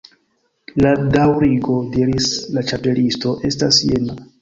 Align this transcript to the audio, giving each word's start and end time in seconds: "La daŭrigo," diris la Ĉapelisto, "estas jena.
"La 0.85 0.93
daŭrigo," 1.17 1.77
diris 1.99 2.33
la 2.57 2.67
Ĉapelisto, 2.73 3.39
"estas 3.55 3.87
jena. 3.89 4.23